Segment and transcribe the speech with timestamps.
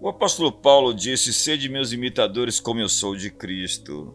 [0.00, 4.14] O apóstolo Paulo disse: Sede meus imitadores, como eu sou de Cristo.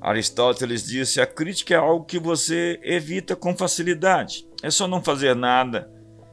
[0.00, 4.48] Aristóteles disse: A crítica é algo que você evita com facilidade.
[4.62, 5.90] É só não fazer nada,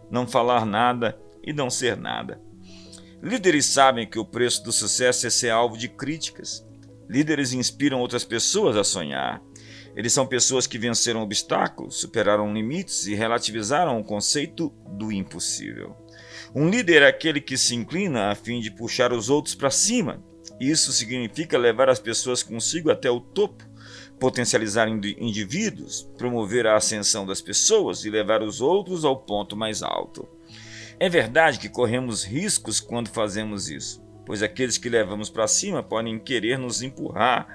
[0.09, 2.41] não falar nada e não ser nada.
[3.21, 6.65] Líderes sabem que o preço do sucesso é ser alvo de críticas.
[7.09, 9.41] Líderes inspiram outras pessoas a sonhar.
[9.97, 15.95] Eles são pessoas que venceram obstáculos, superaram limites e relativizaram o conceito do impossível.
[16.53, 20.23] Um líder é aquele que se inclina a fim de puxar os outros para cima.
[20.59, 23.67] Isso significa levar as pessoas consigo até o topo,
[24.19, 30.29] potencializar indivíduos, promover a ascensão das pessoas e levar os outros ao ponto mais alto.
[30.99, 36.19] É verdade que corremos riscos quando fazemos isso, pois aqueles que levamos para cima podem
[36.19, 37.47] querer nos empurrar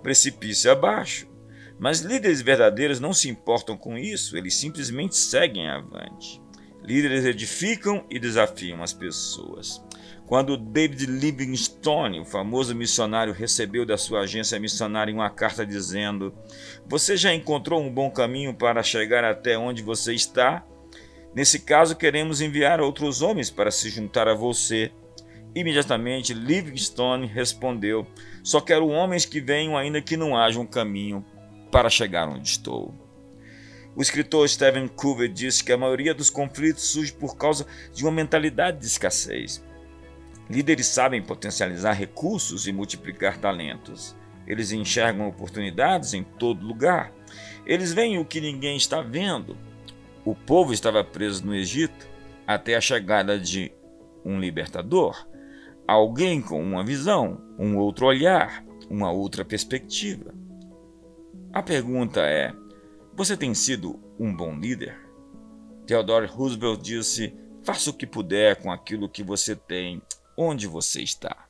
[0.00, 1.31] precipício abaixo.
[1.78, 6.40] Mas líderes verdadeiros não se importam com isso, eles simplesmente seguem avante.
[6.82, 9.80] Líderes edificam e desafiam as pessoas.
[10.26, 16.34] Quando David Livingstone, o famoso missionário, recebeu da sua agência missionária uma carta dizendo:
[16.86, 20.64] Você já encontrou um bom caminho para chegar até onde você está?
[21.34, 24.90] Nesse caso, queremos enviar outros homens para se juntar a você.
[25.54, 28.06] Imediatamente, Livingstone respondeu:
[28.42, 31.24] Só quero homens que venham, ainda que não haja um caminho
[31.72, 32.94] para chegar onde estou.
[33.96, 38.12] O escritor Stephen Covey disse que a maioria dos conflitos surge por causa de uma
[38.12, 39.64] mentalidade de escassez.
[40.48, 44.14] Líderes sabem potencializar recursos e multiplicar talentos.
[44.46, 47.12] Eles enxergam oportunidades em todo lugar.
[47.64, 49.56] Eles veem o que ninguém está vendo.
[50.24, 52.06] O povo estava preso no Egito
[52.46, 53.72] até a chegada de
[54.24, 55.26] um libertador,
[55.86, 60.41] alguém com uma visão, um outro olhar, uma outra perspectiva.
[61.52, 62.50] A pergunta é:
[63.14, 64.98] você tem sido um bom líder?
[65.86, 70.00] Theodore Roosevelt disse: faça o que puder com aquilo que você tem,
[70.36, 71.46] onde você está.